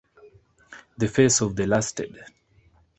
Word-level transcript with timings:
The 0.97 1.07
face 1.07 1.41
of 1.41 1.55
the 1.55 1.67
lasted. 1.67 2.17